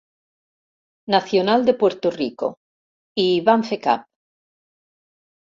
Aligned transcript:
Nacional 1.15 1.61
de 1.67 1.75
Puerto 1.81 2.09
Rico, 2.21 2.49
i 3.25 3.27
hi 3.35 3.37
van 3.51 3.67
fer 3.69 3.81
cap. 3.87 4.09